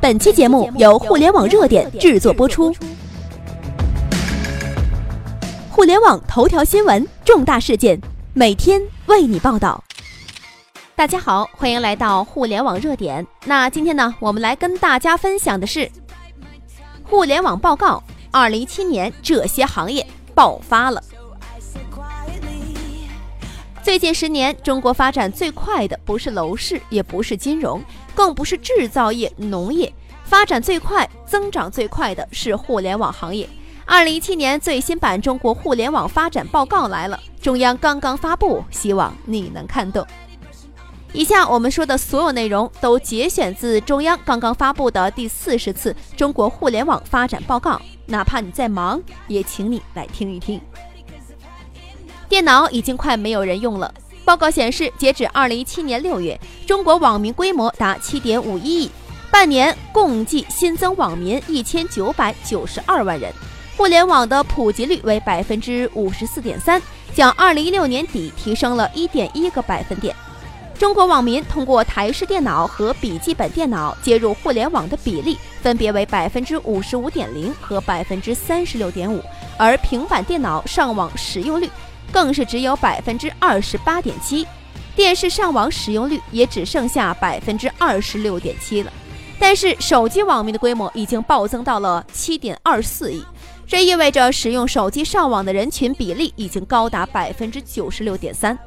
[0.00, 2.74] 本期节目由互联网热点制作播出。
[5.70, 8.00] 互联网头条新闻，重大事件，
[8.32, 9.84] 每天为你报道。
[10.96, 13.26] 大家好，欢迎来到互联网热点。
[13.44, 15.90] 那今天呢，我们来跟大家分享的是
[17.04, 18.02] 互联网报告。
[18.30, 21.02] 二零一七年，这些行业爆发了。
[23.90, 27.82] 最近十年，中国发展最快的不是楼市，也不是金融，
[28.14, 29.92] 更不是制造业、农业，
[30.22, 33.48] 发展最快、增长最快的是互联网行业。
[33.84, 40.06] 二零一七年最新版《中国互联网发展报告》来了，中央刚刚发布，希望你能看懂。
[41.12, 50.60] 以下我们说的所有内容都节选自中央刚刚发布的第四十次中国互联网发展报告，哪怕你再忙，也请你来听一听。
[52.30, 53.92] 电脑已经快没有人用了。
[54.24, 58.90] 报告显示，截止二零一七年六月，中国网民规模达七点五一亿，
[59.32, 63.32] 半年共计新增网民一千九百九十二万人，
[63.76, 66.80] 互联网的普及率为百分之五十四点三，
[67.12, 70.14] 较二零一六年底提升了一点一个百分点。
[70.78, 79.20] 中国网民通过台式电脑和笔记本电脑接入互联网的比例分别为百分之五十五点零和百分之三十六点五，
[79.58, 81.68] 而平板电脑上网使用率。
[82.12, 84.46] 更是只有百分之二十八点七，
[84.94, 88.92] 电视上网使用率也只剩下百分之二十六点七了。
[89.38, 93.24] 但是手机网民的规模已经暴增到了七点二四亿，
[93.66, 98.58] 这意味着使用手机上网的人群比例已经高达百分之九十六点三，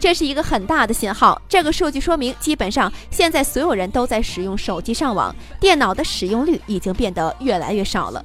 [0.00, 1.40] 这是一个很大的信号。
[1.48, 8.24] 这个数据说明，基本上现在所有人都在使用手机上网，电脑的使用率已经变得越来越少了。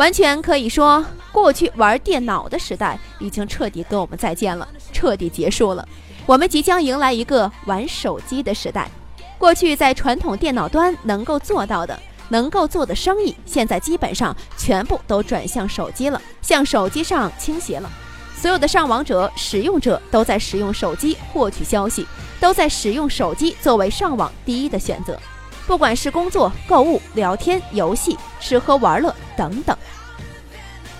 [0.00, 5.86] 完全可以说，过去玩电脑的时代已经彻底跟我们再见了，彻底结束了。
[6.24, 8.90] 我们即将迎来一个玩手机的时代。
[9.36, 17.90] 过去在传统电脑端能够做到的、能够做的生意，现在基本上全部都转向手机了，向手机上倾斜了。
[18.34, 22.06] 所有的上网者、使用者都在使用手机获取消息，
[22.40, 25.20] 都在使用手机作为上网第一的选择。
[25.66, 29.76] 不管是工作、购物、聊天、游戏、吃喝玩乐等等，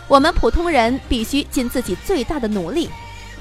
[0.07, 2.89] 我们普通人必须尽自己最大的努力，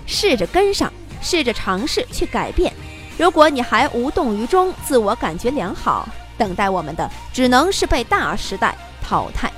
[0.05, 0.91] 试着跟上，
[1.21, 2.73] 试着尝试去改变。
[3.17, 9.51] 如果你还无动于衷，自我感觉良好，等待我们的只能是被大时代淘汰。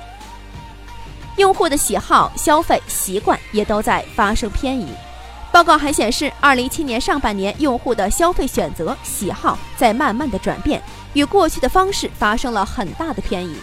[1.36, 4.88] 用户的喜好、消费习惯也都在发生偏移。
[5.52, 10.82] 报告还显示，二零一七年上半年用户的消费选择、喜好在慢慢的转变。
[11.12, 13.54] 与过去的方式发生了很大的偏移。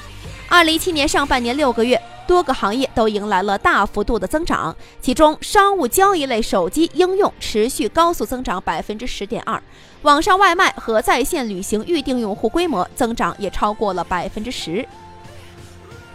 [0.47, 9.59] 二零一七年上半年六个月，多个行业都迎来了大幅度的增长，其中商务交易类手机应用持续高速增长百分之十点二，
[10.03, 14.87] 网上外卖和在线旅行预订用户规模增长也超过了百分之十。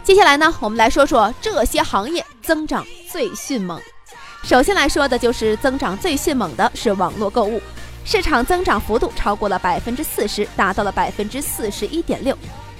[0.05, 3.81] 接下来呢，我们来说说这些行业增长最迅猛。
[4.45, 7.59] 首先来说的就是增长最迅猛的是网络购物。
[8.03, 12.37] 市场增长幅度超过了百分之四十，达到了百分之四十一点六。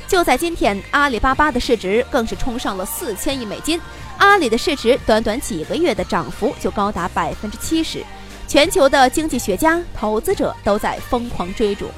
[0.08, 3.82] 就在今天，阿里巴巴的市值更是冲上了四千亿美金。
[4.20, 8.06] 阿里的市值短短几个月的涨幅就高达百分之七十。
[8.48, 11.90] 全球的经济学家、投资者都在疯狂追逐，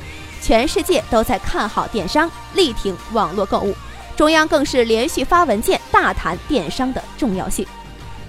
[0.41, 3.75] 全世界都在看好电商，力挺网络购物。
[4.15, 7.67] 中央更是连续发文件大谈电商的重要性。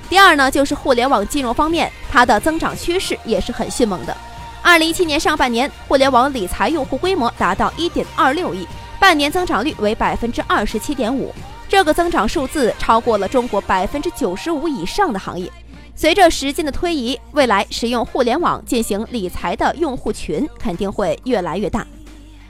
[0.08, 4.16] 第二呢，就是互联网金融方面，它的增长趋势也是很迅猛的。
[4.62, 8.66] 二零一七年上半年，互联网理财用户规模达到一点二六亿，
[8.98, 11.34] 半年增长率为百分之二十七点五。
[11.68, 15.50] 这个增长数字超过了中国百分之九十五以上的行业。
[15.94, 21.86] 随着时间的推移，未来使用互联网进行理财的用户群肯定会越来越大。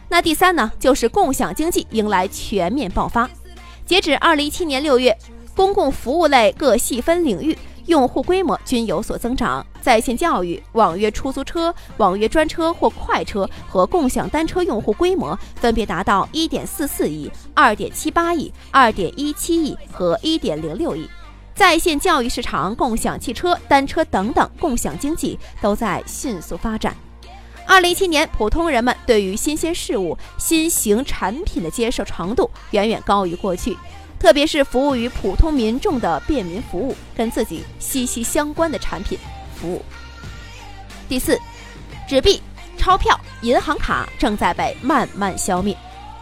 [0.09, 3.29] 那第三呢，就是共享经济迎来全面爆发。
[3.85, 5.17] 截止二零一七年六月，
[5.59, 7.59] 公共服务类各细分领域。
[7.87, 21.09] 用户规模均有所增长，在线教育、网约出租车、网约专车或快车和共享单车用户规模分别达到一点四四亿、二点七八亿、二点一七亿和一点零六亿。
[21.55, 26.95] 在线教育市场、共享汽车、单车等等共享经济都在迅速发展。
[27.67, 33.77] 二零一七年，普通人们对于新鲜事物、新型产品的接受程度远远高于过去。
[34.19, 39.19] 特别是服务于普通民众的便民服务，跟自己息息相关的产品
[39.55, 39.83] 服务。
[41.09, 41.39] 第四，
[42.09, 42.43] 纸币、
[42.77, 45.77] 钞票、银行卡正在被慢慢消灭。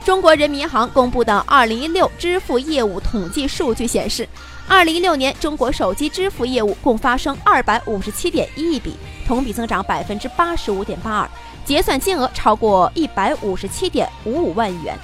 [0.05, 4.29] 中国人民银行公布的二零一六支付业务统计数据显示，
[4.69, 8.95] 二零一六年中国手机支付业务共发生二百五十七点一亿笔，
[9.27, 11.31] 同比增长百分之八十五点八二，
[11.65, 14.97] 结算金额超过一百五十七点五五万亿元。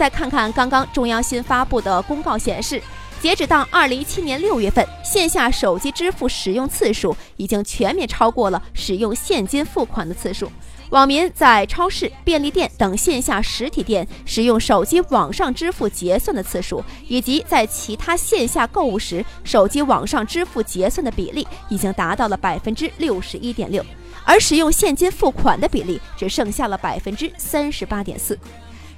[0.00, 2.82] 再看看刚刚中央新发布的公告显示，
[3.20, 10.50] 截止到二零一七年六月份，线下手机支付使用次数已经全面超过了使用现金付款的次数。
[10.88, 23.84] 网民在超市、便利店等线下实体店使用手机网上支付结算的次数，以及在其他线下购物时手机网上支付结算的比例，已经达到了百分之六十一点六，
[24.24, 28.38] 而使用现金付款的比例只剩下了百分之三十八点四。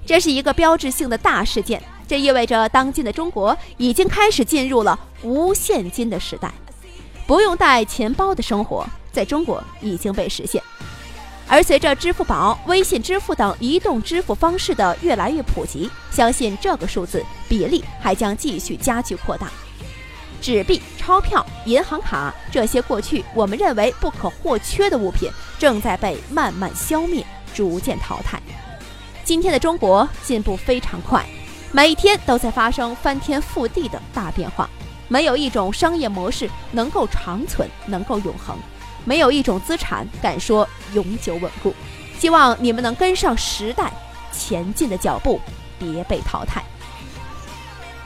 [0.04, 6.52] 这是一个标志性的大事件，这意味着当今的中国已经开始进入了无现金的时代，
[7.26, 10.62] 不用带钱包的生活在中国已经被实现。
[11.48, 19.50] 而随着支付宝、微信支付等移动支付方式的越来越普及，相信这个数字比例还将继续加剧扩大。
[20.40, 28.40] 纸币、钞票、银行卡这些过去我们认为不可或缺的物品，正在被慢慢消灭，逐渐淘汰。
[29.24, 31.24] 今天的中国进步非常快，
[31.70, 34.68] 每一天都在发生翻天覆地的大变化。
[35.06, 38.56] 没有一种商业模式能够长存，能够永恒。
[39.04, 41.74] 没有一种资产敢说永久稳固，
[42.18, 43.92] 希望你们能跟上时代
[44.32, 45.40] 前进的脚步，
[45.78, 46.64] 别被淘汰。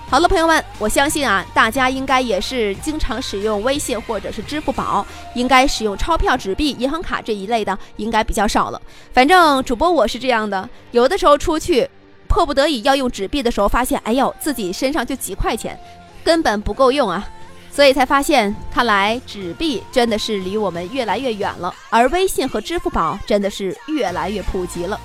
[0.09, 5.05] 好了，朋友们，我相信啊，大家应该也是经常使用微信或者是支付宝，
[5.35, 8.81] 应该使用钞票、纸币、银行卡这一类的，应该比较少了。
[9.13, 11.89] 反正主播我是这样的，有的时候出去
[12.29, 15.77] 迫不得已要用纸币的时候，发现哎呦，自己身上就几块钱，
[16.23, 17.29] 根本不够用啊。
[17.73, 24.99] 所以才发现，看来纸币真的是离我们越来越远了，而微信和支付宝真的是越来越普及了。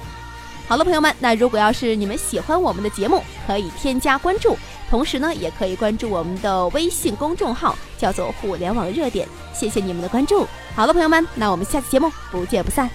[0.70, 4.58] 好了，朋友们，那如果要是你们喜欢我们的节目，可以添加关注，
[4.92, 9.26] 同时呢，也可以关注我们的微信公众号，叫做“互联网热点”。
[9.56, 10.46] 谢谢你们的关注。
[10.76, 12.90] 好了，朋友们，那我们下期节目不见不散。